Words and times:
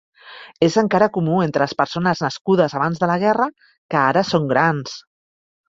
Es 0.67 0.77
encara 0.81 1.07
comú 1.17 1.35
entre 1.47 1.63
les 1.65 1.75
persones 1.83 2.23
nascudes 2.25 2.77
abans 2.81 3.05
de 3.05 3.11
la 3.13 3.21
guerra, 3.27 3.49
que 3.93 4.03
ara 4.09 4.27
són 4.33 4.51
grans. 4.57 4.99